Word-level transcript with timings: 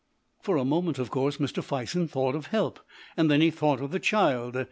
For 0.41 0.57
a 0.57 0.65
moment, 0.65 0.97
of 0.97 1.11
course, 1.11 1.37
Mr. 1.37 1.63
Fison 1.63 2.07
thought 2.07 2.33
of 2.33 2.47
help, 2.47 2.79
and 3.15 3.29
then 3.29 3.39
he 3.41 3.51
thought 3.51 3.81
of 3.81 3.91
the 3.91 3.99
child. 3.99 4.57